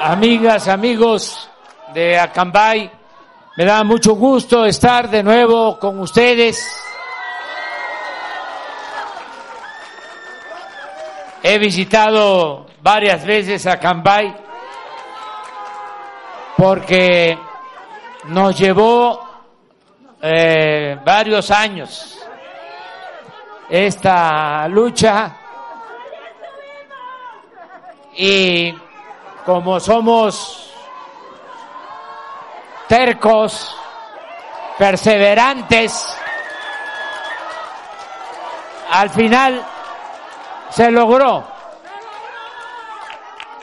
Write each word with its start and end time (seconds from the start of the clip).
amigas, 0.00 0.66
amigos 0.68 1.50
de 1.92 2.18
Acambay, 2.18 2.90
me 3.56 3.64
da 3.64 3.84
mucho 3.84 4.14
gusto 4.14 4.64
estar 4.64 5.10
de 5.10 5.22
nuevo 5.22 5.78
con 5.78 5.98
ustedes. 6.00 6.66
He 11.42 11.58
visitado 11.58 12.66
varias 12.82 13.24
veces 13.24 13.66
Acambay 13.66 14.34
porque 16.56 17.38
nos 18.24 18.58
llevó 18.58 19.28
eh, 20.22 20.98
varios 21.04 21.50
años 21.50 22.18
esta 23.68 24.66
lucha 24.68 25.36
y 28.16 28.74
como 29.44 29.80
somos 29.80 30.72
tercos, 32.88 33.74
perseverantes, 34.78 36.16
al 38.90 39.10
final 39.10 39.64
se 40.70 40.90
logró 40.90 41.46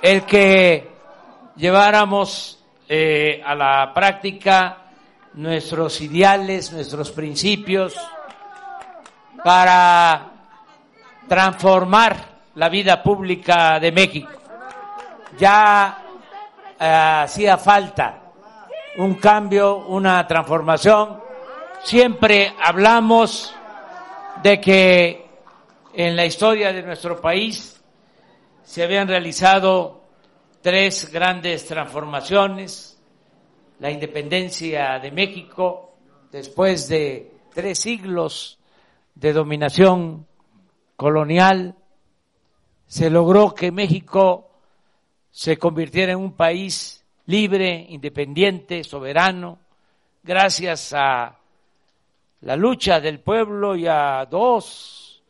el 0.01 0.23
que 0.23 0.89
lleváramos 1.55 2.59
eh, 2.87 3.41
a 3.45 3.53
la 3.55 3.91
práctica 3.93 4.77
nuestros 5.33 5.99
ideales, 6.01 6.71
nuestros 6.71 7.11
principios, 7.11 7.95
para 9.43 10.31
transformar 11.27 12.37
la 12.55 12.69
vida 12.69 13.03
pública 13.03 13.79
de 13.79 13.91
México 13.91 14.46
ya 15.37 16.03
eh, 16.79 17.21
hacía 17.23 17.57
falta 17.57 18.27
un 18.97 19.15
cambio, 19.15 19.77
una 19.87 20.25
transformación. 20.25 21.21
Siempre 21.83 22.53
hablamos 22.59 23.53
de 24.41 24.59
que 24.59 25.29
en 25.93 26.15
la 26.15 26.25
historia 26.25 26.73
de 26.73 26.83
nuestro 26.83 27.21
país 27.21 27.81
se 28.63 28.83
habían 28.83 29.07
realizado 29.07 30.01
tres 30.61 31.11
grandes 31.11 31.65
transformaciones. 31.65 32.99
La 33.79 33.91
independencia 33.91 34.97
de 34.99 35.11
México, 35.11 35.95
después 36.31 36.87
de 36.87 37.31
tres 37.53 37.79
siglos 37.79 38.59
de 39.13 39.33
dominación 39.33 40.25
colonial, 40.95 41.75
se 42.87 43.09
logró 43.11 43.53
que 43.53 43.71
México 43.71 44.46
se 45.37 45.59
convirtiera 45.59 46.13
en 46.13 46.17
un 46.17 46.31
país 46.31 47.05
libre, 47.27 47.85
independiente, 47.89 48.83
soberano, 48.83 49.59
gracias 50.23 50.93
a 50.93 51.37
la 52.41 52.55
lucha 52.55 52.99
del 52.99 53.19
pueblo 53.19 53.75
y 53.75 53.85
a 53.85 54.25
dos 54.25 55.21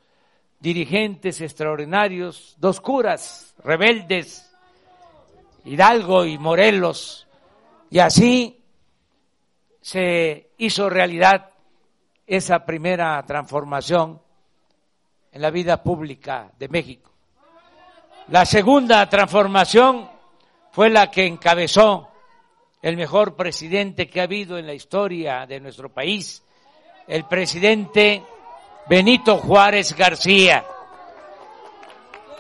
dirigentes 0.61 1.41
extraordinarios, 1.41 2.55
dos 2.57 2.79
curas 2.79 3.53
rebeldes, 3.65 4.49
Hidalgo 5.65 6.23
y 6.23 6.37
Morelos, 6.37 7.27
y 7.89 7.99
así 7.99 8.63
se 9.81 10.51
hizo 10.57 10.89
realidad 10.89 11.49
esa 12.25 12.65
primera 12.65 13.21
transformación 13.25 14.21
en 15.33 15.41
la 15.41 15.49
vida 15.51 15.83
pública 15.83 16.49
de 16.57 16.69
México. 16.69 17.16
La 18.29 18.45
segunda 18.45 19.07
transformación 19.07 20.09
fue 20.71 20.89
la 20.89 21.09
que 21.09 21.25
encabezó 21.25 22.09
el 22.81 22.97
mejor 22.97 23.37
presidente 23.37 24.09
que 24.09 24.19
ha 24.19 24.23
habido 24.23 24.57
en 24.57 24.67
la 24.67 24.73
historia 24.73 25.45
de 25.45 25.61
nuestro 25.61 25.87
país, 25.87 26.43
el 27.07 27.23
presidente 27.23 28.21
Benito 28.89 29.37
Juárez 29.37 29.95
García, 29.95 30.65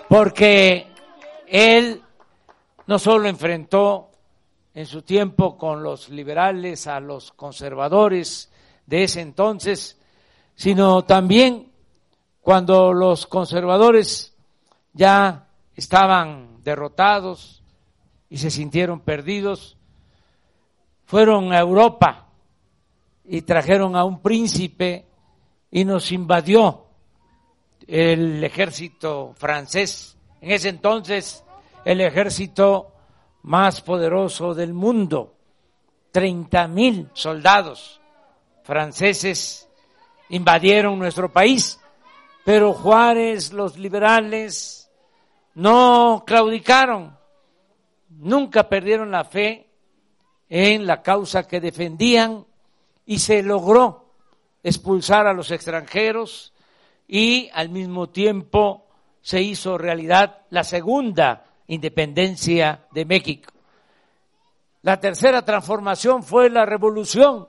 porque 0.09 0.87
él 1.47 2.01
no 2.85 2.99
solo 2.99 3.29
enfrentó 3.29 4.11
en 4.73 4.85
su 4.87 5.03
tiempo 5.03 5.57
con 5.57 5.83
los 5.83 6.09
liberales 6.09 6.87
a 6.87 6.99
los 6.99 7.31
conservadores 7.31 8.51
de 8.85 9.03
ese 9.03 9.21
entonces, 9.21 9.97
sino 10.53 11.05
también 11.05 11.71
cuando 12.41 12.91
los 12.91 13.25
conservadores 13.25 14.35
ya 14.91 15.46
estaban 15.77 16.63
derrotados 16.63 17.63
y 18.29 18.39
se 18.39 18.51
sintieron 18.51 18.99
perdidos, 18.99 19.77
fueron 21.05 21.53
a 21.53 21.59
Europa 21.59 22.27
y 23.23 23.43
trajeron 23.43 23.95
a 23.95 24.03
un 24.03 24.21
príncipe 24.21 25.05
y 25.71 25.85
nos 25.85 26.11
invadió 26.11 26.87
el 27.87 28.43
ejército 28.43 29.33
francés. 29.37 30.17
En 30.41 30.51
ese 30.51 30.69
entonces, 30.69 31.43
el 31.85 32.01
ejército 32.01 32.93
más 33.43 33.81
poderoso 33.81 34.53
del 34.53 34.73
mundo, 34.73 35.35
30 36.11 36.67
mil 36.67 37.09
soldados 37.13 38.01
franceses 38.63 39.69
invadieron 40.29 40.99
nuestro 40.99 41.31
país, 41.31 41.79
pero 42.43 42.73
Juárez, 42.73 43.53
los 43.53 43.77
liberales, 43.77 44.86
no 45.57 46.23
claudicaron, 46.23 47.17
nunca 48.09 48.69
perdieron 48.69 49.09
la 49.09 49.23
fe 49.23 49.67
en 50.49 50.85
la 50.85 51.01
causa 51.01 51.47
que 51.47 51.59
defendían 51.59 52.45
y 53.07 53.17
se 53.17 53.41
logró 53.41 54.13
expulsar 54.61 55.25
a 55.25 55.33
los 55.33 55.49
extranjeros 55.49 56.53
y 57.07 57.49
al 57.53 57.69
mismo 57.69 58.07
tiempo 58.09 58.85
se 59.19 59.41
hizo 59.41 59.79
realidad 59.79 60.41
la 60.51 60.63
segunda 60.63 61.45
independencia 61.65 62.85
de 62.91 63.05
México. 63.05 63.51
La 64.83 64.99
tercera 64.99 65.43
transformación 65.43 66.21
fue 66.21 66.51
la 66.51 66.67
revolución 66.67 67.47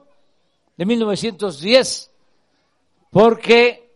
de 0.79 0.87
1910, 0.87 2.11
porque 3.11 3.93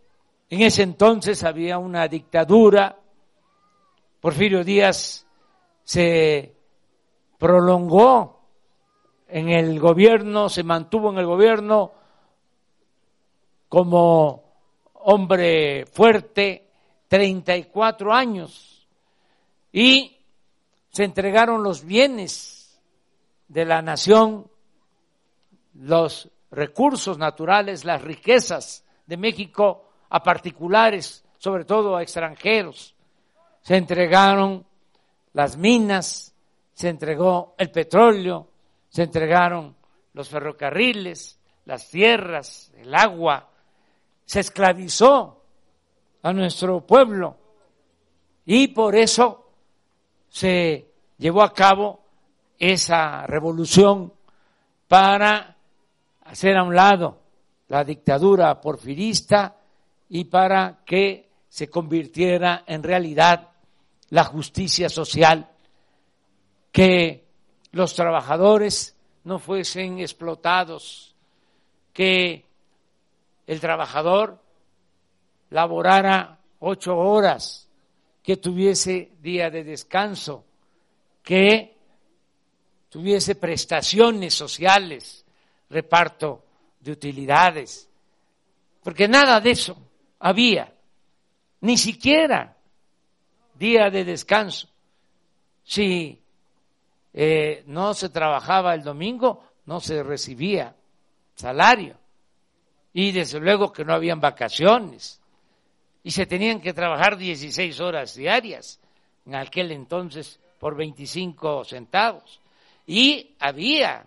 en 0.51 0.61
ese 0.61 0.83
entonces 0.83 1.45
había 1.45 1.79
una 1.79 2.07
dictadura 2.09 2.99
Porfirio 4.23 4.63
Díaz 4.63 5.27
se 5.83 6.55
prolongó 7.39 8.41
en 9.27 9.49
el 9.49 9.81
gobierno, 9.81 10.49
se 10.49 10.63
mantuvo 10.63 11.11
en 11.11 11.19
el 11.19 11.27
gobierno 11.27 11.91
como 13.69 14.45
hombre 14.93 15.87
fuerte, 15.87 16.71
34 17.09 18.13
años, 18.13 18.87
y 19.73 20.19
se 20.91 21.03
entregaron 21.03 21.65
los 21.65 21.85
bienes 21.85 22.81
de 23.49 23.65
la 23.65 23.83
nación, 23.83 24.49
los 25.75 26.31
recursos 26.53 27.19
naturales, 27.19 27.85
las 27.85 28.01
riquezas 28.01 28.85
de 29.05 29.17
México 29.17 29.91
a 30.11 30.23
particulares, 30.23 31.25
sobre 31.39 31.65
todo 31.65 31.97
a 31.97 32.03
extranjeros 32.03 32.92
se 33.63 33.77
entregaron 33.77 34.67
las 35.33 35.57
minas, 35.57 36.35
se 36.75 36.89
entregó 36.89 37.55
el 37.59 37.71
petróleo, 37.71 38.49
se 38.89 39.05
entregaron 39.05 39.75
los 40.13 40.29
ferrocarriles, 40.29 41.39
las 41.65 41.89
tierras, 41.89 42.73
el 42.77 42.95
agua, 42.95 43.49
se 44.25 44.41
esclavizó 44.41 45.43
a 46.23 46.33
nuestro 46.33 46.85
pueblo. 46.87 47.37
Y 48.45 48.69
por 48.69 48.97
eso 48.97 49.51
se 50.29 50.93
llevó 51.19 51.43
a 51.43 51.53
cabo 51.53 52.01
esa 52.59 53.27
revolución 53.27 54.13
para 54.89 55.57
hacer 56.25 56.57
a 56.57 56.65
un 56.65 56.75
lado 56.75 57.21
la 57.69 57.85
dictadura 57.85 58.61
porfirista 58.61 59.57
y 60.09 60.25
para 60.25 60.83
que 60.85 61.31
se 61.49 61.71
convirtiera 61.71 62.65
en 62.67 62.83
realidad 62.83 63.52
la 64.13 64.25
justicia 64.25 64.91
social, 64.91 65.49
que 66.71 67.25
los 67.71 67.95
trabajadores 67.95 68.95
no 69.25 69.39
fuesen 69.39 70.01
explotados, 70.01 71.15
que 71.95 72.45
el 73.47 73.59
trabajador 73.59 74.39
laborara 75.49 76.39
ocho 76.59 76.95
horas, 76.95 77.71
que 78.23 78.37
tuviese 78.37 79.13
día 79.23 79.49
de 79.49 79.65
descanso, 79.65 80.45
que 81.23 81.75
tuviese 82.91 83.35
prestaciones 83.35 84.35
sociales, 84.35 85.25
reparto 85.71 86.45
de 86.81 86.93
utilidades, 86.93 87.89
porque 88.83 89.09
nada 89.09 89.41
de 89.41 89.53
eso 89.53 89.75
había, 90.19 90.71
ni 91.63 91.79
siquiera 91.79 92.59
día 93.63 93.91
de 93.91 94.05
descanso. 94.05 94.69
Si 95.63 96.21
eh, 97.15 97.63
no 97.67 97.95
se 97.95 98.09
trabajaba 98.09 98.75
el 98.75 98.83
domingo, 98.83 99.45
no 99.67 99.79
se 99.79 100.03
recibía 100.03 100.75
salario. 101.37 101.97
Y 102.93 103.13
desde 103.13 103.39
luego 103.39 103.73
que 103.73 103.85
no 103.85 103.95
habían 103.95 104.21
vacaciones. 104.21 105.21
Y 106.03 106.11
se 106.11 106.27
tenían 106.27 106.61
que 106.61 106.73
trabajar 106.73 107.17
16 107.17 107.81
horas 107.81 108.17
diarias, 108.17 108.81
en 109.25 109.37
aquel 109.37 109.71
entonces 109.71 110.41
por 110.59 110.77
25 110.77 111.65
centavos. 111.65 112.41
Y 112.85 113.37
había 113.39 114.05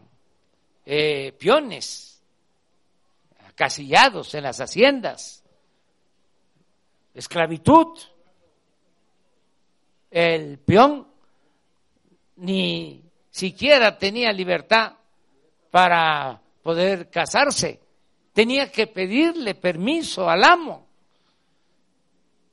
eh, 0.86 1.32
peones 1.40 2.22
acasillados 3.48 4.36
en 4.36 4.44
las 4.44 4.60
haciendas, 4.60 5.42
esclavitud. 7.14 7.98
El 10.10 10.60
peón 10.60 11.08
ni 12.38 13.04
siquiera 13.30 13.98
tenía 13.98 14.32
libertad 14.32 14.94
para 15.72 16.42
poder 16.64 17.10
casarse, 17.10 17.80
tenía 18.34 18.72
que 18.72 18.88
pedirle 18.88 19.56
permiso 19.56 20.30
al 20.30 20.44
amo. 20.44 20.88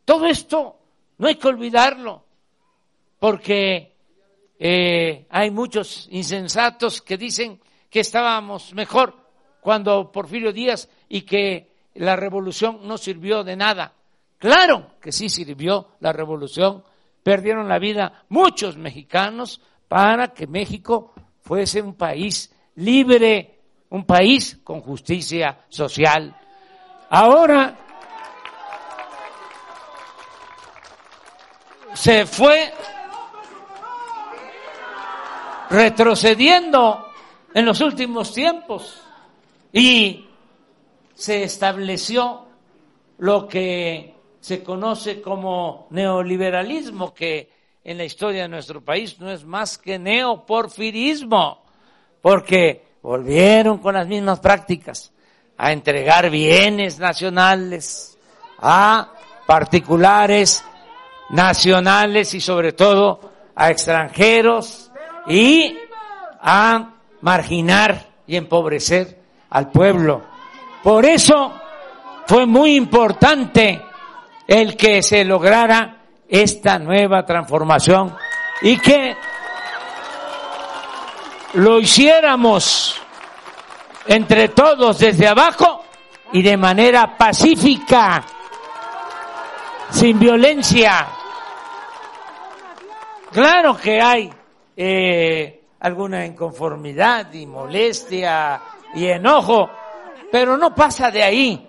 Todo 0.05 0.27
esto 0.27 0.79
no 1.19 1.29
hay 1.29 1.37
que 1.37 1.49
olvidarlo, 1.49 2.25
porque 3.19 3.93
eh, 4.59 5.27
hay 5.31 5.51
muchos 5.51 6.09
insensatos 6.11 7.01
que 7.01 7.17
dicen 7.17 7.61
que 7.89 8.01
estábamos 8.01 8.75
mejor 8.75 9.15
cuando 9.61 10.11
Porfirio 10.11 10.53
Díaz 10.53 10.89
y 11.09 11.23
que 11.23 11.71
la 11.95 12.17
revolución 12.17 12.81
no 12.83 12.99
sirvió 12.99 13.45
de 13.45 13.55
nada. 13.55 13.93
Claro 14.39 14.95
que 15.01 15.13
sí 15.13 15.29
sirvió 15.29 15.91
la 16.01 16.13
revolución, 16.13 16.83
perdieron 17.23 17.69
la 17.69 17.79
vida 17.79 18.25
muchos 18.29 18.77
mexicanos 18.77 19.61
para 19.89 20.29
que 20.29 20.47
México 20.47 21.13
fuese 21.41 21.83
un 21.83 21.95
país 21.95 22.53
libre, 22.77 23.61
un 23.91 24.05
país 24.05 24.59
con 24.65 24.81
justicia 24.81 25.65
social. 25.69 26.35
Ahora 27.11 27.79
se 31.95 32.27
fue 32.27 32.73
retrocediendo 35.71 37.07
en 37.55 37.67
los 37.67 37.81
últimos 37.81 38.33
tiempos 38.33 39.03
y 39.73 40.27
se 41.15 41.45
estableció 41.45 42.47
lo 43.19 43.47
que 43.47 44.15
se 44.43 44.65
conoce 44.65 45.23
como 45.23 45.87
neoliberalismo, 45.91 47.15
que 47.15 47.49
en 47.85 47.97
la 47.97 48.05
historia 48.05 48.43
de 48.43 48.49
nuestro 48.49 48.81
país 48.81 49.21
no 49.21 49.31
es 49.31 49.45
más 49.45 49.79
que 49.79 50.01
neoporfirismo, 50.01 51.63
porque 52.21 52.85
volvieron 53.03 53.79
con 53.79 53.95
las 53.95 54.09
mismas 54.09 54.41
prácticas 54.41 55.13
a 55.57 55.71
entregar 55.71 56.29
bienes 56.29 56.99
nacionales 56.99 58.19
a 58.59 59.13
particulares 59.47 60.65
nacionales 61.31 62.35
y 62.35 62.41
sobre 62.41 62.73
todo 62.73 63.21
a 63.55 63.71
extranjeros 63.71 64.91
y 65.29 65.79
a 66.41 66.95
marginar 67.21 68.09
y 68.27 68.35
empobrecer 68.35 69.21
al 69.51 69.71
pueblo. 69.71 70.21
Por 70.83 71.05
eso 71.07 71.53
fue 72.27 72.45
muy 72.45 72.75
importante 72.75 73.83
el 74.53 74.77
que 74.77 75.03
se 75.03 75.25
lograra 75.25 75.97
esta 76.29 76.79
nueva 76.79 77.25
transformación 77.25 78.15
y 78.61 78.77
que 78.79 79.17
lo 81.55 81.81
hiciéramos 81.81 83.01
entre 84.07 84.49
todos 84.49 84.99
desde 84.99 85.27
abajo 85.27 85.83
y 86.33 86.43
de 86.43 86.59
manera 86.59 87.17
pacífica, 87.17 88.23
sin 89.91 90.19
violencia. 90.19 91.07
Claro 93.31 93.75
que 93.79 94.03
hay 94.03 94.31
eh, 94.77 95.63
alguna 95.81 96.27
inconformidad 96.27 97.33
y 97.33 97.47
molestia 97.47 98.61
y 98.95 99.07
enojo, 99.07 99.71
pero 100.31 100.59
no 100.59 100.75
pasa 100.75 101.11
de 101.11 101.23
ahí. 101.23 101.69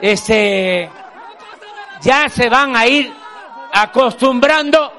Este, 0.00 0.88
ya 2.02 2.28
se 2.28 2.48
van 2.48 2.76
a 2.76 2.86
ir 2.86 3.12
acostumbrando 3.72 4.92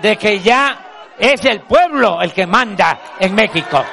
de 0.00 0.16
que 0.16 0.40
ya 0.40 1.14
es 1.18 1.44
el 1.44 1.60
pueblo 1.60 2.20
el 2.20 2.32
que 2.32 2.46
manda 2.46 2.98
en 3.18 3.34
México. 3.34 3.84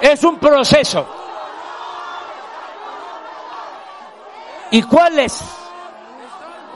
Es 0.00 0.24
un 0.24 0.38
proceso. 0.38 1.06
¿Y 4.72 4.82
cuáles 4.82 5.44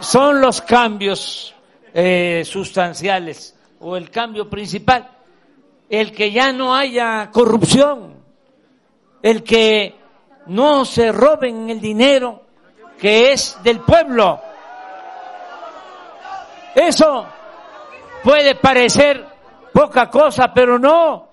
son 0.00 0.40
los 0.40 0.60
cambios 0.60 1.54
eh, 1.92 2.42
sustanciales 2.44 3.56
o 3.80 3.96
el 3.96 4.10
cambio 4.10 4.48
principal? 4.48 5.15
El 5.88 6.12
que 6.12 6.32
ya 6.32 6.52
no 6.52 6.74
haya 6.74 7.30
corrupción, 7.32 8.16
el 9.22 9.42
que 9.42 9.94
no 10.46 10.84
se 10.84 11.12
roben 11.12 11.70
el 11.70 11.80
dinero 11.80 12.42
que 12.98 13.32
es 13.32 13.58
del 13.62 13.80
pueblo. 13.80 14.40
Eso 16.74 17.26
puede 18.22 18.54
parecer 18.56 19.24
poca 19.72 20.10
cosa, 20.10 20.52
pero 20.52 20.78
no, 20.78 21.30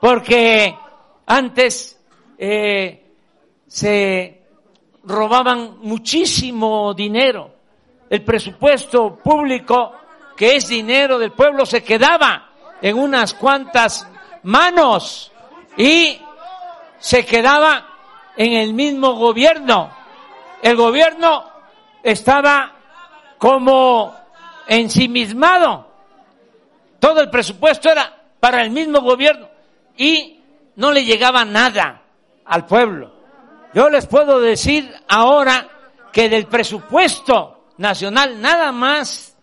porque 0.00 0.74
antes 1.26 2.00
eh, 2.38 3.04
se 3.66 4.42
robaban 5.04 5.78
muchísimo 5.80 6.94
dinero. 6.94 7.52
El 8.10 8.22
presupuesto 8.22 9.16
público, 9.16 9.92
que 10.36 10.56
es 10.56 10.68
dinero 10.68 11.18
del 11.18 11.32
pueblo, 11.32 11.64
se 11.66 11.82
quedaba 11.82 12.50
en 12.84 12.98
unas 12.98 13.32
cuantas 13.32 14.06
manos 14.42 15.32
y 15.74 16.20
se 16.98 17.24
quedaba 17.24 17.86
en 18.36 18.52
el 18.52 18.74
mismo 18.74 19.14
gobierno. 19.14 19.90
El 20.60 20.76
gobierno 20.76 21.50
estaba 22.02 22.72
como 23.38 24.14
ensimismado. 24.66 25.88
Todo 27.00 27.22
el 27.22 27.30
presupuesto 27.30 27.90
era 27.90 28.22
para 28.38 28.60
el 28.60 28.68
mismo 28.68 29.00
gobierno 29.00 29.48
y 29.96 30.42
no 30.76 30.92
le 30.92 31.06
llegaba 31.06 31.42
nada 31.46 32.02
al 32.44 32.66
pueblo. 32.66 33.14
Yo 33.72 33.88
les 33.88 34.06
puedo 34.06 34.40
decir 34.40 34.94
ahora 35.08 35.68
que 36.12 36.28
del 36.28 36.48
presupuesto 36.48 37.64
nacional 37.78 38.42
nada 38.42 38.72
más 38.72 39.33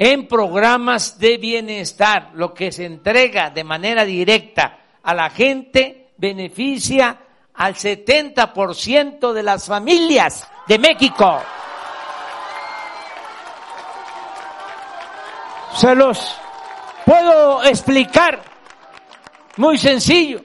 en 0.00 0.28
programas 0.28 1.18
de 1.18 1.38
bienestar, 1.38 2.30
lo 2.34 2.54
que 2.54 2.70
se 2.70 2.84
entrega 2.84 3.50
de 3.50 3.64
manera 3.64 4.04
directa 4.04 4.78
a 5.02 5.12
la 5.12 5.28
gente 5.28 6.10
beneficia 6.16 7.18
al 7.54 7.74
70% 7.74 9.32
de 9.32 9.42
las 9.42 9.66
familias 9.66 10.46
de 10.68 10.78
México. 10.78 11.42
Se 15.74 15.92
los 15.96 16.32
puedo 17.04 17.64
explicar 17.64 18.40
muy 19.56 19.78
sencillo. 19.78 20.44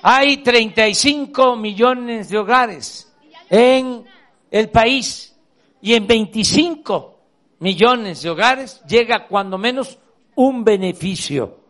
Hay 0.00 0.38
35 0.38 1.54
millones 1.56 2.30
de 2.30 2.38
hogares 2.38 3.12
en 3.50 4.06
el 4.50 4.70
país 4.70 5.36
y 5.82 5.92
en 5.92 6.06
25 6.06 7.13
millones 7.58 8.22
de 8.22 8.30
hogares 8.30 8.82
llega 8.86 9.26
cuando 9.26 9.58
menos 9.58 9.98
un 10.34 10.64
beneficio. 10.64 11.60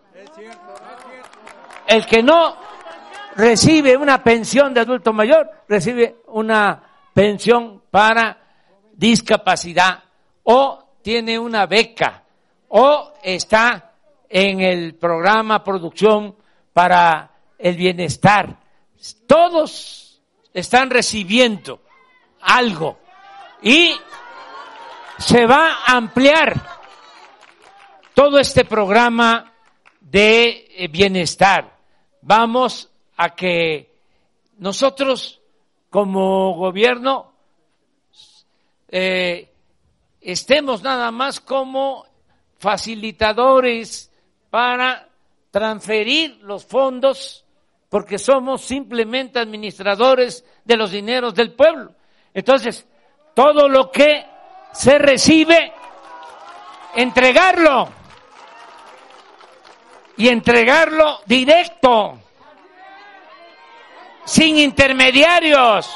El 1.87 2.07
que 2.07 2.23
no 2.23 2.57
recibe 3.37 3.97
una 3.97 4.23
pensión 4.23 4.73
de 4.73 4.81
adulto 4.81 5.13
mayor, 5.13 5.51
recibe 5.69 6.23
una 6.29 6.83
pensión 7.13 7.83
para 7.91 8.39
discapacidad 8.93 10.03
o 10.45 10.85
tiene 11.03 11.39
una 11.39 11.67
beca 11.67 12.25
o 12.69 13.13
está 13.23 13.93
en 14.29 14.61
el 14.61 14.95
programa 14.95 15.63
producción 15.63 16.37
para 16.73 17.31
el 17.59 17.77
bienestar. 17.77 18.59
Todos 19.27 20.21
están 20.53 20.91
recibiendo 20.91 21.83
algo 22.41 22.99
y 23.63 23.95
se 25.19 25.47
va 25.47 25.85
a 25.87 25.97
ampliar 25.97 26.61
todo 28.15 28.39
este 28.39 28.65
programa 28.65 29.53
de 30.01 30.67
eh, 30.77 30.89
bienestar. 30.89 31.77
Vamos 32.23 32.91
a 33.17 33.31
que 33.31 33.93
nosotros 34.59 35.41
como 35.91 36.55
gobierno 36.55 37.33
eh, 38.89 39.51
estemos 40.21 40.83
nada 40.83 41.11
más 41.11 41.41
como 41.41 42.07
facilitadores 42.59 44.11
para 44.51 45.09
transferir 45.51 46.39
los 46.43 46.65
fondos 46.65 47.45
porque 47.89 48.19
somos 48.19 48.63
simplemente 48.63 49.39
administradores 49.39 50.45
de 50.65 50.77
los 50.77 50.91
dineros 50.91 51.35
del 51.35 51.53
pueblo. 51.53 51.93
Entonces, 52.33 52.89
todo 53.35 53.69
lo 53.69 53.91
que 53.93 54.25
se 54.75 54.99
recibe, 54.99 55.73
entregarlo 56.97 57.89
y 60.17 60.29
entregarlo 60.29 61.21
directo, 61.27 62.19
sin 64.25 64.59
intermediarios, 64.59 65.91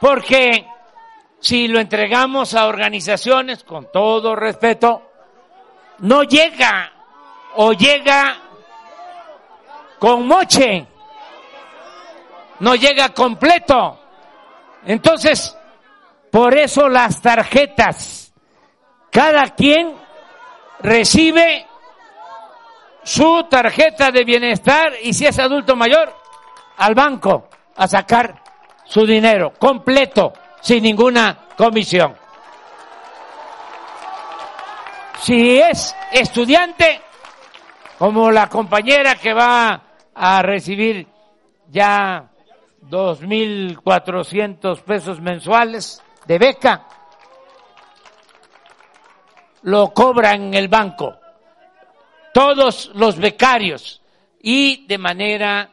porque 0.00 0.66
si 1.40 1.66
lo 1.66 1.80
entregamos 1.80 2.54
a 2.54 2.66
organizaciones, 2.66 3.64
con 3.64 3.90
todo 3.90 4.36
respeto, 4.36 5.02
no 5.98 6.22
llega 6.22 6.92
o 7.56 7.72
llega 7.72 8.36
con 9.98 10.26
moche, 10.26 10.86
no 12.60 12.74
llega 12.76 13.08
completo. 13.08 13.98
Entonces, 14.84 15.55
por 16.36 16.52
eso 16.54 16.86
las 16.90 17.22
tarjetas, 17.22 18.30
cada 19.10 19.54
quien 19.54 19.94
recibe 20.80 21.66
su 23.02 23.44
tarjeta 23.48 24.10
de 24.10 24.22
bienestar 24.22 24.92
y 25.02 25.14
si 25.14 25.24
es 25.24 25.38
adulto 25.38 25.74
mayor, 25.76 26.14
al 26.76 26.94
banco 26.94 27.48
a 27.74 27.88
sacar 27.88 28.42
su 28.84 29.06
dinero 29.06 29.54
completo, 29.58 30.34
sin 30.60 30.82
ninguna 30.82 31.38
comisión. 31.56 32.14
Si 35.22 35.58
es 35.58 35.96
estudiante, 36.12 37.00
como 37.98 38.30
la 38.30 38.50
compañera 38.50 39.14
que 39.14 39.32
va 39.32 39.80
a 40.14 40.42
recibir 40.42 41.06
ya 41.70 42.28
2.400 42.90 44.82
pesos 44.82 45.18
mensuales 45.18 46.02
de 46.26 46.38
beca, 46.38 46.86
lo 49.62 49.92
cobra 49.92 50.32
en 50.34 50.54
el 50.54 50.68
banco 50.68 51.18
todos 52.36 52.90
los 52.92 53.16
becarios 53.16 54.02
y 54.42 54.86
de 54.86 54.98
manera 54.98 55.70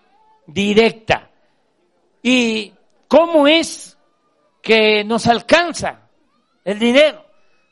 directa. 0.48 1.30
¿Y 2.22 2.74
cómo 3.06 3.48
es 3.48 3.98
que 4.62 5.04
nos 5.04 5.28
alcanza 5.28 6.08
el 6.64 6.80
dinero? 6.80 7.26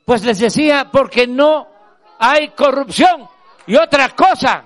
Pues 0.04 0.26
les 0.26 0.40
decía, 0.40 0.90
porque 0.92 1.26
no 1.26 1.70
hay 2.20 2.50
corrupción. 2.50 3.30
Y 3.66 3.78
otra 3.78 4.10
cosa 4.10 4.66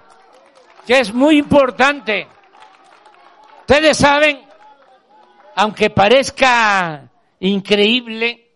que 0.88 1.02
es 1.02 1.14
muy 1.14 1.38
importante, 1.38 2.28
ustedes 3.60 3.96
saben, 3.96 4.42
aunque 5.56 5.92
parezca 5.92 7.12
increíble, 7.40 8.52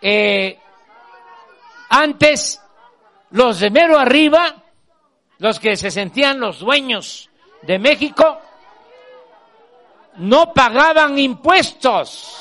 eh, 0.00 0.58
antes 1.88 2.60
los 3.30 3.60
de 3.60 3.70
mero 3.70 3.98
arriba, 3.98 4.62
los 5.38 5.58
que 5.58 5.76
se 5.76 5.90
sentían 5.90 6.40
los 6.40 6.60
dueños 6.60 7.30
de 7.62 7.78
México, 7.78 8.40
no 10.16 10.52
pagaban 10.52 11.18
impuestos. 11.18 12.36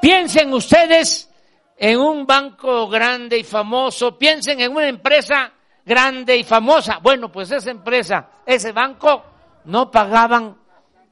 Piensen 0.00 0.52
ustedes 0.52 1.30
en 1.76 1.98
un 1.98 2.26
banco 2.26 2.88
grande 2.88 3.38
y 3.38 3.44
famoso, 3.44 4.18
piensen 4.18 4.60
en 4.60 4.72
una 4.72 4.88
empresa 4.88 5.52
grande 5.84 6.36
y 6.36 6.44
famosa. 6.44 6.98
Bueno, 6.98 7.30
pues 7.30 7.50
esa 7.50 7.70
empresa, 7.70 8.28
ese 8.46 8.72
banco, 8.72 9.24
no 9.64 9.90
pagaban 9.90 10.56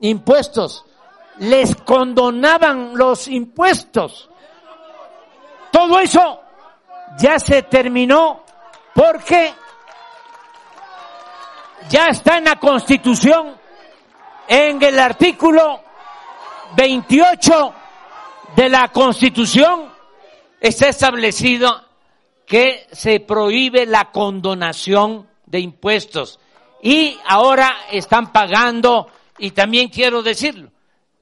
impuestos, 0.01 0.85
les 1.41 1.75
condonaban 1.77 2.97
los 2.97 3.29
impuestos. 3.29 4.29
Todo 5.71 6.01
eso 6.01 6.41
ya 7.19 7.39
se 7.39 7.63
terminó 7.63 8.45
porque 8.95 9.55
ya 11.89 12.09
está 12.09 12.39
en 12.39 12.45
la 12.45 12.57
Constitución, 12.57 13.57
en 14.49 14.83
el 14.83 14.99
artículo 14.99 15.81
28 16.77 17.75
de 18.57 18.69
la 18.69 18.89
Constitución 18.89 19.93
está 20.61 20.89
establecido 20.89 21.85
que 22.47 22.87
se 22.93 23.21
prohíbe 23.21 23.87
la 23.87 24.11
condonación 24.11 25.29
de 25.47 25.61
impuestos 25.61 26.41
y 26.83 27.19
ahora 27.27 27.75
están 27.91 28.33
pagando 28.33 29.09
y 29.39 29.51
también 29.53 29.89
quiero 29.89 30.23
decirlo, 30.23 30.71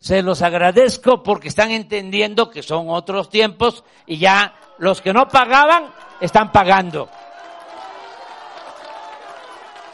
se 0.07 0.23
los 0.23 0.41
agradezco 0.41 1.21
porque 1.21 1.49
están 1.49 1.73
entendiendo 1.73 2.49
que 2.49 2.63
son 2.63 2.89
otros 2.91 3.29
tiempos 3.29 3.83
y 4.07 4.19
ya 4.19 4.55
los 4.79 5.01
que 5.01 5.13
no 5.13 5.27
pagaban 5.27 5.93
están 6.21 6.53
pagando. 6.53 7.09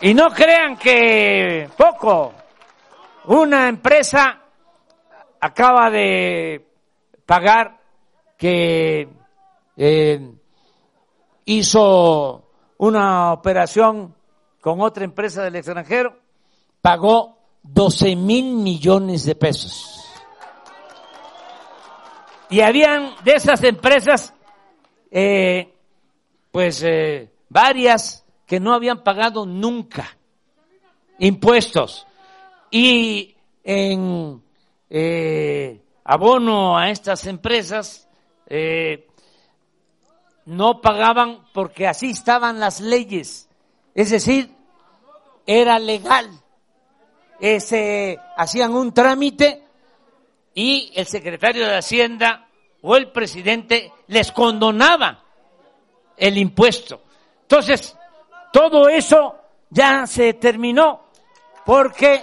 Y 0.03 0.13
no 0.13 0.29
crean 0.29 0.77
que 0.77 1.71
poco. 1.79 2.35
Una 3.25 3.71
empresa 3.71 4.39
acaba 5.41 5.89
de 5.89 6.63
pagar 7.25 7.81
que 8.37 9.09
eh, 9.79 10.31
hizo 11.47 12.51
una 12.77 13.33
operación 13.33 14.15
con 14.61 14.83
otra 14.83 15.05
empresa 15.05 15.43
del 15.43 15.57
extranjero, 15.57 16.19
pagó 16.83 17.39
12 17.63 18.15
mil 18.15 18.57
millones 18.57 19.25
de 19.25 19.37
pesos. 19.37 20.02
Y 22.53 22.61
habían 22.61 23.15
de 23.25 23.33
esas 23.33 23.65
empresas 23.65 24.35
eh, 25.11 25.73
pues 26.51 26.83
eh, 26.83 27.31
varias 27.49 28.27
que 28.47 28.61
no 28.61 28.75
habían 28.75 29.03
pagado 29.03 29.47
nunca 29.47 30.19
impuestos 31.19 32.07
y 32.71 33.35
en 33.65 34.43
eh, 34.91 35.83
abono 36.05 36.77
a 36.77 36.91
estas 36.91 37.27
empresas 37.27 38.07
no 40.45 40.83
pagaban 40.83 41.47
porque 41.55 41.87
así 41.87 42.11
estaban 42.11 42.61
las 42.61 42.83
leyes, 42.83 43.49
es 43.95 44.11
decir, 44.11 44.55
era 45.47 45.79
legal. 45.79 46.29
Se 47.41 48.19
hacían 48.37 48.75
un 48.75 48.93
trámite 48.93 49.65
y 50.55 50.93
el 50.95 51.07
secretario 51.07 51.67
de 51.67 51.77
Hacienda 51.77 52.49
o 52.83 52.97
el 52.97 53.11
presidente 53.11 53.93
les 54.09 54.33
condonaba 54.33 55.23
el 56.17 56.37
impuesto. 56.37 57.03
Entonces, 57.43 57.97
todo 58.53 58.89
eso 58.89 59.37
ya 59.71 60.07
se 60.07 60.35
terminó 60.35 61.09
porque 61.65 62.23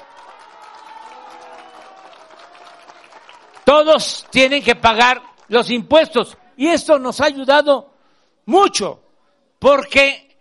todos 3.63 4.27
tienen 4.29 4.63
que 4.63 4.75
pagar 4.75 5.21
los 5.47 5.69
impuestos 5.69 6.37
y 6.57 6.67
esto 6.67 6.99
nos 6.99 7.21
ha 7.21 7.25
ayudado 7.25 7.93
mucho 8.45 9.01
porque 9.59 10.37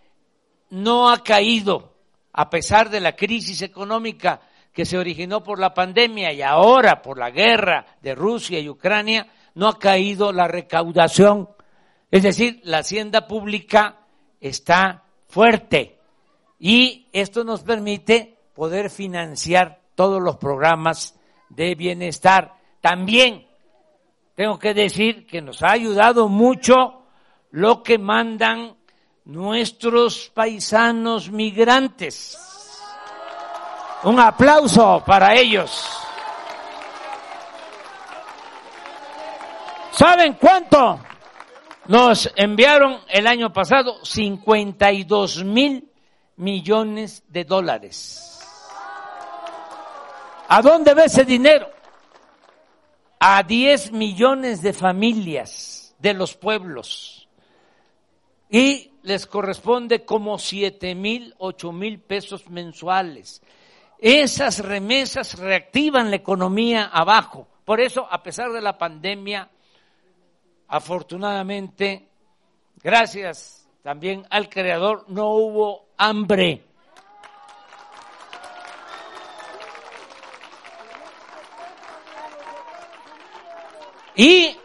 no 0.69 1.09
ha 1.09 1.23
caído, 1.23 1.93
a 2.33 2.49
pesar 2.49 2.89
de 2.89 2.99
la 2.99 3.15
crisis 3.15 3.61
económica 3.61 4.41
que 4.73 4.85
se 4.85 4.97
originó 4.97 5.43
por 5.43 5.59
la 5.59 5.73
pandemia 5.73 6.31
y 6.31 6.41
ahora 6.41 7.01
por 7.01 7.17
la 7.17 7.31
guerra 7.31 7.85
de 8.01 8.15
Rusia 8.15 8.59
y 8.59 8.69
Ucrania, 8.69 9.27
no 9.55 9.67
ha 9.67 9.79
caído 9.79 10.31
la 10.31 10.47
recaudación. 10.47 11.49
Es 12.11 12.23
decir, 12.23 12.61
la 12.63 12.79
hacienda 12.79 13.27
pública 13.27 13.97
está 14.39 15.03
fuerte 15.27 15.99
y 16.59 17.07
esto 17.13 17.43
nos 17.43 17.61
permite 17.61 18.37
poder 18.53 18.89
financiar 18.89 19.81
todos 19.95 20.21
los 20.21 20.37
programas 20.37 21.19
de 21.49 21.75
bienestar. 21.75 22.53
También 22.81 23.47
tengo 24.35 24.57
que 24.57 24.73
decir 24.73 25.25
que 25.27 25.41
nos 25.41 25.61
ha 25.63 25.71
ayudado 25.71 26.29
mucho 26.29 27.03
lo 27.51 27.83
que 27.83 27.97
mandan 27.97 28.75
nuestros 29.25 30.31
paisanos 30.33 31.29
migrantes. 31.29 32.48
Un 34.03 34.19
aplauso 34.19 35.03
para 35.05 35.35
ellos. 35.35 35.87
¿Saben 39.91 40.33
cuánto 40.33 40.99
nos 41.87 42.31
enviaron 42.35 42.99
el 43.09 43.27
año 43.27 43.51
pasado? 43.51 44.03
52 44.03 45.43
mil 45.43 45.91
millones 46.37 47.23
de 47.27 47.43
dólares. 47.43 48.39
¿A 50.47 50.61
dónde 50.61 50.93
ve 50.93 51.05
ese 51.05 51.25
dinero? 51.25 51.79
a 53.19 53.43
10 53.43 53.91
millones 53.91 54.61
de 54.61 54.71
familias 54.71 55.93
de 55.99 56.13
los 56.13 56.35
pueblos 56.35 57.27
y 58.49 58.91
les 59.03 59.27
corresponde 59.27 60.05
como 60.05 60.39
7 60.39 60.95
mil, 60.95 61.35
8 61.37 61.71
mil 61.73 61.99
pesos 61.99 62.49
mensuales. 62.49 63.41
Esas 64.01 64.59
remesas 64.59 65.37
reactivan 65.37 66.09
la 66.09 66.15
economía 66.15 66.85
abajo. 66.85 67.47
Por 67.65 67.81
eso, 67.81 68.07
a 68.09 68.23
pesar 68.23 68.51
de 68.53 68.61
la 68.61 68.77
pandemia, 68.77 69.49
afortunadamente, 70.69 72.07
gracias 72.81 73.67
también 73.83 74.25
al 74.29 74.47
Creador, 74.47 75.03
no 75.09 75.31
hubo 75.31 75.89
hambre. 75.97 76.63
Y 84.15 84.55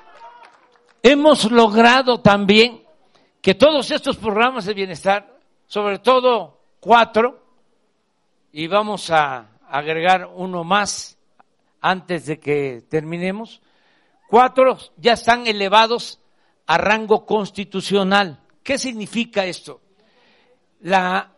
hemos 1.02 1.50
logrado 1.50 2.20
también 2.20 2.84
que 3.40 3.54
todos 3.54 3.90
estos 3.90 4.16
programas 4.16 4.64
de 4.64 4.74
bienestar, 4.74 5.38
sobre 5.66 5.98
todo 5.98 6.60
cuatro, 6.80 7.43
y 8.56 8.68
vamos 8.68 9.10
a 9.10 9.48
agregar 9.68 10.30
uno 10.32 10.62
más 10.62 11.18
antes 11.80 12.26
de 12.26 12.38
que 12.38 12.84
terminemos, 12.88 13.60
cuatro 14.28 14.78
ya 14.96 15.14
están 15.14 15.48
elevados 15.48 16.20
a 16.64 16.78
rango 16.78 17.26
constitucional. 17.26 18.38
¿Qué 18.62 18.78
significa 18.78 19.44
esto? 19.44 19.80
La, 20.82 21.32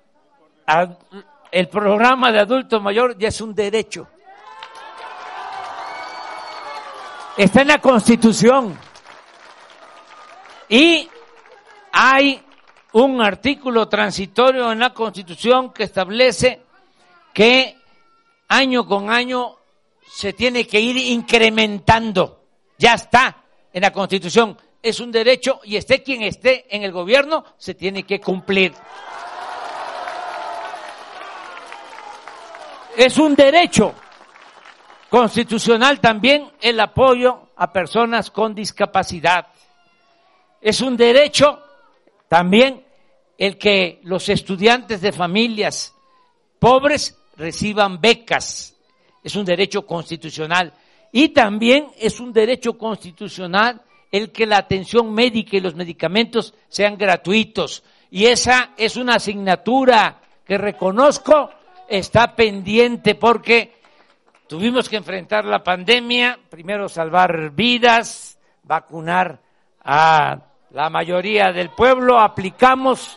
el 1.51 1.69
programa 1.71 2.31
de 2.31 2.41
adulto 2.41 2.83
mayor 2.83 3.17
ya 3.17 3.29
es 3.29 3.41
un 3.41 3.55
derecho. 3.55 4.07
Está 7.39 7.63
en 7.63 7.69
la 7.69 7.79
Constitución. 7.79 8.79
Y 10.69 11.09
hay 11.93 12.45
un 12.93 13.23
artículo 13.23 13.89
transitorio 13.89 14.71
en 14.71 14.81
la 14.81 14.93
Constitución 14.93 15.73
que 15.73 15.85
establece 15.85 16.66
que 17.37 17.76
año 18.49 18.87
con 18.87 19.11
año 19.11 19.59
se 20.11 20.33
tiene 20.33 20.66
que 20.66 20.81
ir 20.81 20.97
incrementando. 20.97 22.47
Ya 22.78 22.95
está 22.95 23.45
en 23.75 23.83
la 23.83 23.93
Constitución. 23.93 24.57
Es 24.83 25.00
un 25.00 25.12
derecho 25.12 25.61
y 25.62 25.76
esté 25.76 26.02
quien 26.02 26.23
esté 26.23 26.64
en 26.75 26.83
el 26.83 26.93
gobierno, 26.93 27.45
se 27.59 27.75
tiene 27.75 28.05
que 28.05 28.23
cumplir. 28.23 28.73
Es 32.97 33.19
un 33.19 33.35
derecho 33.35 33.93
constitucional 35.11 36.00
también 36.00 36.50
el 36.62 36.81
apoyo 36.81 37.50
a 37.55 37.71
personas 37.71 38.31
con 38.31 38.55
discapacidad. 38.55 39.49
Es 40.62 40.81
un 40.81 40.97
derecho 40.97 41.62
también 42.28 42.83
el 43.37 43.59
que 43.59 44.00
los 44.05 44.26
estudiantes 44.31 45.02
de 45.02 45.12
familias 45.12 45.93
pobres 46.59 47.14
reciban 47.37 48.00
becas. 48.00 48.76
Es 49.23 49.37
un 49.37 49.45
derecho 49.45 49.87
constitucional. 49.87 50.73
Y 51.12 51.31
también 51.31 51.88
es 51.99 52.21
un 52.21 52.33
derecho 52.33 52.76
constitucional 52.76 53.81
el 54.11 54.31
que 54.31 54.47
la 54.47 54.59
atención 54.59 55.12
médica 55.12 55.57
y 55.57 55.61
los 55.61 55.75
medicamentos 55.75 56.55
sean 56.69 56.97
gratuitos. 56.97 57.83
Y 58.11 58.26
esa 58.26 58.73
es 58.76 58.97
una 58.97 59.16
asignatura 59.16 60.21
que 60.45 60.59
reconozco 60.59 61.50
está 61.88 62.35
pendiente 62.35 63.14
porque 63.14 63.76
Tuvimos 64.47 64.88
que 64.88 64.95
enfrentar 64.95 65.45
la 65.45 65.64
pandemia, 65.64 66.38
primero 66.49 66.88
salvar 66.88 67.50
vidas, 67.50 68.38
vacunar 68.62 69.40
a 69.83 70.38
la 70.71 70.88
mayoría 70.88 71.50
del 71.50 71.71
pueblo, 71.71 72.21
aplicamos 72.21 73.17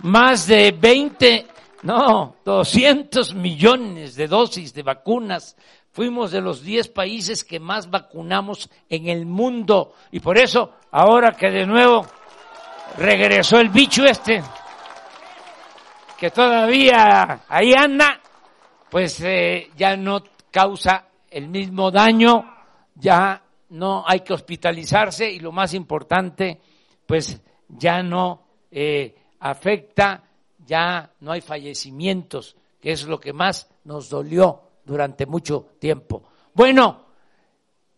más 0.00 0.48
de 0.48 0.72
20, 0.72 1.46
no, 1.84 2.36
200 2.46 3.34
millones 3.34 4.16
de 4.16 4.26
dosis 4.26 4.72
de 4.72 4.82
vacunas. 4.82 5.54
Fuimos 5.92 6.32
de 6.32 6.40
los 6.40 6.62
10 6.62 6.88
países 6.88 7.44
que 7.44 7.60
más 7.60 7.90
vacunamos 7.90 8.70
en 8.88 9.08
el 9.08 9.26
mundo 9.26 9.92
y 10.10 10.20
por 10.20 10.38
eso 10.38 10.72
ahora 10.90 11.32
que 11.32 11.50
de 11.50 11.66
nuevo 11.66 12.06
regresó 12.96 13.58
el 13.58 13.68
bicho 13.68 14.02
este, 14.06 14.42
que 16.18 16.30
todavía 16.30 17.42
ahí 17.48 17.74
anda, 17.74 18.18
pues 18.90 19.20
eh, 19.20 19.70
ya 19.76 19.94
no 19.94 20.22
causa 20.50 21.04
el 21.30 21.48
mismo 21.48 21.90
daño, 21.90 22.50
ya 22.94 23.42
no 23.68 24.04
hay 24.06 24.20
que 24.20 24.32
hospitalizarse 24.32 25.30
y 25.30 25.38
lo 25.38 25.52
más 25.52 25.74
importante, 25.74 26.62
pues 27.06 27.42
ya 27.68 28.02
no 28.02 28.46
eh, 28.70 29.14
afecta, 29.40 30.22
ya 30.66 31.10
no 31.20 31.32
hay 31.32 31.40
fallecimientos, 31.40 32.56
que 32.80 32.92
es 32.92 33.04
lo 33.04 33.18
que 33.18 33.32
más 33.32 33.68
nos 33.84 34.08
dolió 34.08 34.62
durante 34.84 35.26
mucho 35.26 35.68
tiempo. 35.78 36.24
Bueno, 36.52 37.06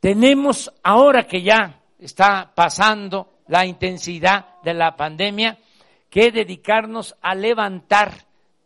tenemos 0.01 0.73
ahora 0.83 1.27
que 1.27 1.43
ya 1.43 1.81
está 1.99 2.53
pasando 2.55 3.41
la 3.49 3.67
intensidad 3.67 4.61
de 4.63 4.75
la 4.75 4.97
pandemia, 4.97 5.59
que 6.11 6.31
dedicarnos 6.31 7.17
a 7.21 7.35
levantar 7.35 8.13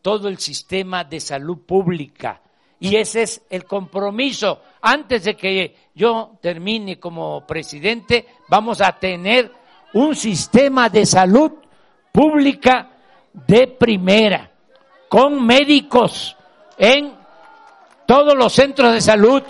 todo 0.03 0.29
el 0.29 0.39
sistema 0.39 1.05
de 1.05 1.21
salud 1.21 1.59
pública, 1.67 2.41
y 2.81 2.97
ese 2.97 3.23
es 3.23 3.43
el 3.51 3.65
compromiso. 3.65 4.63
Antes 4.81 5.25
de 5.25 5.37
que 5.37 5.77
yo 5.95 6.39
termine 6.41 6.99
como 6.99 7.47
presidente, 7.47 8.27
vamos 8.49 8.81
a 8.81 8.93
tener 8.93 9.53
un 9.93 10.17
sistema 10.17 10.89
de 10.89 11.05
salud 11.05 11.53
pública 12.11 12.91
de 13.33 13.67
primera, 13.67 14.51
con 15.09 15.45
médicos 15.45 16.37
en 16.77 17.15
todos 18.07 18.35
los 18.37 18.53
centros 18.53 18.93
de 18.93 19.01
salud, 19.01 19.43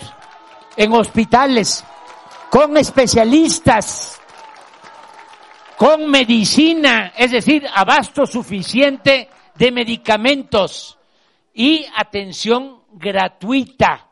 en 0.75 0.93
hospitales, 0.93 1.83
con 2.49 2.77
especialistas, 2.77 4.21
con 5.77 6.09
medicina, 6.09 7.13
es 7.17 7.31
decir, 7.31 7.65
abasto 7.73 8.25
suficiente 8.25 9.29
de 9.55 9.71
medicamentos 9.71 10.97
y 11.53 11.85
atención 11.95 12.83
gratuita, 12.91 14.09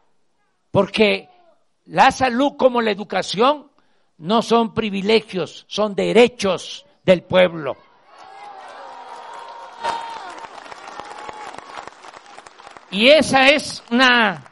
porque 0.72 1.30
la 1.86 2.12
salud 2.12 2.54
como 2.58 2.82
la 2.82 2.92
educación 2.92 3.72
no 4.18 4.42
son 4.42 4.74
privilegios, 4.74 5.66
son 5.68 5.96
derechos 5.96 6.86
del 7.04 7.24
pueblo. 7.24 7.78
Y 12.92 13.08
esa 13.10 13.50
es 13.50 13.84
una 13.92 14.44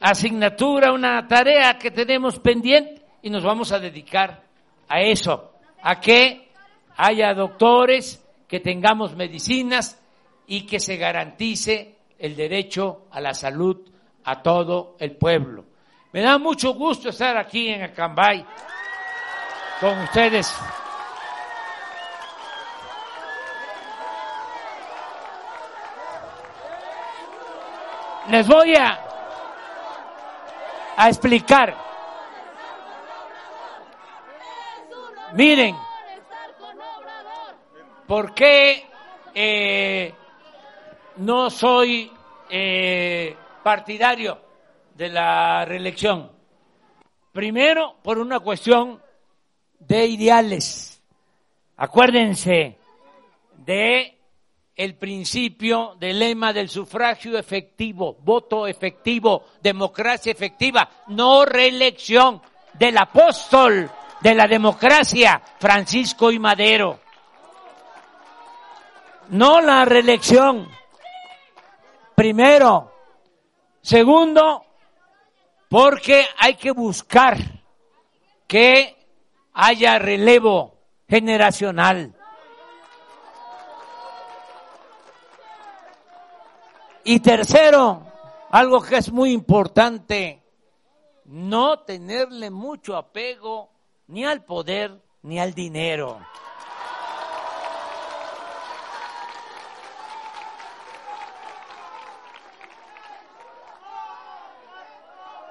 asignatura, 0.00 0.92
una 0.92 1.26
tarea 1.26 1.78
que 1.78 1.90
tenemos 1.90 2.38
pendiente 2.38 3.02
y 3.22 3.30
nos 3.30 3.44
vamos 3.44 3.72
a 3.72 3.78
dedicar 3.78 4.42
a 4.88 5.00
eso, 5.00 5.52
a 5.82 6.00
que 6.00 6.50
haya 6.96 7.32
doctores, 7.34 8.22
que 8.46 8.60
tengamos 8.60 9.16
medicinas 9.16 9.98
y 10.46 10.66
que 10.66 10.78
se 10.78 10.96
garantice 10.96 11.96
el 12.18 12.36
derecho 12.36 13.06
a 13.10 13.20
la 13.20 13.32
salud 13.32 13.88
a 14.24 14.42
todo 14.42 14.96
el 14.98 15.16
pueblo. 15.16 15.64
Me 16.12 16.20
da 16.20 16.36
mucho 16.36 16.74
gusto 16.74 17.08
estar 17.08 17.38
aquí 17.38 17.68
en 17.68 17.82
Acambay 17.82 18.44
con 19.80 19.98
ustedes. 20.00 20.54
Les 28.28 28.46
voy 28.46 28.74
a, 28.76 28.98
explicar. 31.08 31.74
Miren, 35.34 35.74
¿por 38.06 38.34
qué 38.34 38.86
eh, 39.34 40.14
no 41.16 41.50
soy 41.50 42.10
eh, 42.50 43.34
partidario 43.62 44.38
de 44.94 45.08
la 45.08 45.64
reelección. 45.64 46.30
Primero, 47.32 47.96
por 48.02 48.18
una 48.18 48.40
cuestión 48.40 49.00
de 49.78 50.06
ideales. 50.06 51.02
Acuérdense 51.76 52.78
de 53.56 54.18
el 54.74 54.96
principio 54.96 55.96
del 55.98 56.18
lema 56.18 56.52
del 56.52 56.68
sufragio 56.68 57.38
efectivo, 57.38 58.16
voto 58.22 58.66
efectivo, 58.66 59.44
democracia 59.62 60.32
efectiva, 60.32 60.88
no 61.08 61.44
reelección 61.44 62.40
del 62.74 62.96
apóstol 62.98 63.90
de 64.20 64.34
la 64.34 64.46
democracia, 64.46 65.42
Francisco 65.58 66.30
y 66.30 66.38
Madero. 66.38 67.00
No 69.28 69.60
la 69.60 69.84
reelección 69.84 70.68
Primero. 72.14 72.92
Segundo, 73.80 74.64
porque 75.68 76.24
hay 76.38 76.54
que 76.54 76.70
buscar 76.70 77.36
que 78.46 78.96
haya 79.54 79.98
relevo 79.98 80.78
generacional. 81.08 82.14
Y 87.04 87.18
tercero, 87.20 88.02
algo 88.50 88.80
que 88.80 88.96
es 88.96 89.10
muy 89.10 89.32
importante, 89.32 90.40
no 91.24 91.80
tenerle 91.80 92.50
mucho 92.50 92.96
apego 92.96 93.70
ni 94.06 94.24
al 94.24 94.44
poder 94.44 95.02
ni 95.22 95.40
al 95.40 95.52
dinero. 95.52 96.20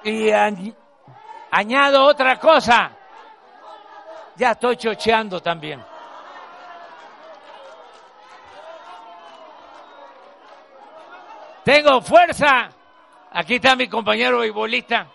Y 0.04 0.30
añado 1.50 2.04
otra 2.04 2.38
cosa. 2.40 2.92
Ya 4.36 4.52
estoy 4.52 4.76
chocheando 4.76 5.40
también. 5.40 5.91
Tengo 11.64 12.00
fuerza. 12.02 12.68
Aquí 13.32 13.56
está 13.56 13.76
mi 13.76 13.88
compañero 13.88 14.44
Ibolista. 14.44 15.06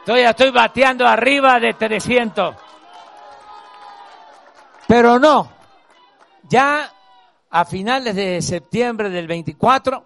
Estoy, 0.00 0.20
estoy 0.20 0.50
bateando 0.50 1.06
arriba 1.06 1.58
de 1.60 1.74
300. 1.74 2.56
Pero 4.86 5.18
no. 5.18 5.52
Ya 6.48 6.92
a 7.50 7.64
finales 7.64 8.14
de 8.14 8.40
septiembre 8.42 9.10
del 9.10 9.26
24, 9.26 10.04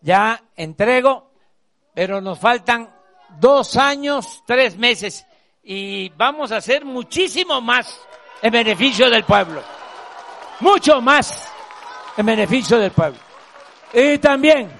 ya 0.00 0.40
entrego, 0.56 1.32
pero 1.94 2.20
nos 2.20 2.38
faltan 2.38 2.90
dos 3.38 3.76
años, 3.76 4.42
tres 4.46 4.76
meses 4.76 5.26
y 5.62 6.10
vamos 6.10 6.52
a 6.52 6.58
hacer 6.58 6.84
muchísimo 6.84 7.60
más 7.60 8.00
en 8.42 8.52
beneficio 8.52 9.08
del 9.08 9.24
pueblo. 9.24 9.62
Mucho 10.60 11.00
más 11.00 11.50
en 12.16 12.26
beneficio 12.26 12.78
del 12.78 12.90
pueblo. 12.90 13.23
Y 13.94 14.18
también 14.18 14.72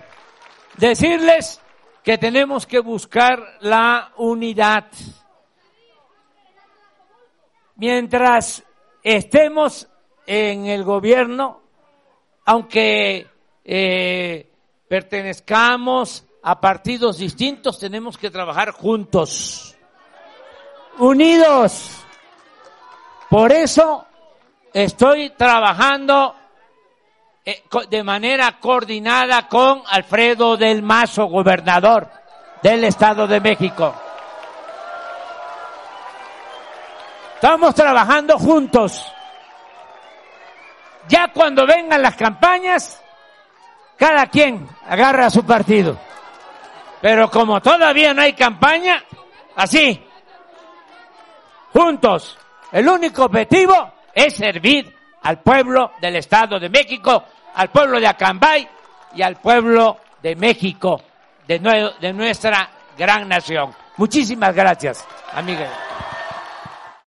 decirles 0.77 1.61
que 2.03 2.18
tenemos 2.18 2.66
que 2.66 2.81
buscar 2.81 3.38
la 3.61 4.12
unidad. 4.16 4.87
Mientras 7.77 8.64
estemos 9.05 9.87
en 10.27 10.66
el 10.66 10.83
gobierno, 10.83 11.62
aunque 12.44 13.29
eh, 13.64 14.50
pertenezcamos 14.88 16.24
a 16.42 16.61
partidos 16.61 17.18
distintos, 17.18 17.79
tenemos 17.79 18.18
que 18.18 18.31
trabajar 18.31 18.72
juntos, 18.72 19.77
unidos. 20.98 22.05
Por 23.31 23.53
eso 23.53 24.07
estoy 24.72 25.31
trabajando 25.31 26.35
de 27.45 28.03
manera 28.03 28.59
coordinada 28.59 29.49
con 29.49 29.83
Alfredo 29.87 30.57
del 30.57 30.83
Mazo, 30.83 31.27
gobernador 31.27 32.09
del 32.63 32.85
Estado 32.85 33.27
de 33.27 33.39
México. 33.41 33.95
Estamos 37.35 37.75
trabajando 37.75 38.39
juntos. 38.39 39.13
Ya 41.09 41.29
cuando 41.29 41.67
vengan 41.67 42.01
las 42.01 42.17
campañas, 42.17 43.03
cada 43.99 44.27
quien 44.29 44.67
agarra 44.89 45.29
su 45.29 45.45
partido. 45.45 45.99
Pero 47.03 47.31
como 47.31 47.61
todavía 47.61 48.15
no 48.15 48.23
hay 48.23 48.33
campaña, 48.33 49.05
así, 49.57 50.03
juntos, 51.75 52.39
el 52.73 52.89
único 52.89 53.27
objetivo 53.27 53.93
es 54.15 54.35
servir 54.35 54.97
al 55.21 55.41
pueblo 55.41 55.93
del 56.01 56.17
Estado 56.17 56.59
de 56.59 56.71
México, 56.71 57.25
al 57.55 57.71
pueblo 57.71 58.01
de 58.01 58.07
Acambay 58.07 58.69
y 59.14 59.23
al 59.23 59.37
pueblo 59.37 59.99
de 60.23 60.37
México, 60.37 61.03
de, 61.47 61.59
de 62.01 62.12
nuestra 62.12 62.69
gran 62.97 63.29
nación. 63.29 63.75
Muchísimas 63.97 64.55
gracias, 64.55 65.05
amiga. 65.33 65.69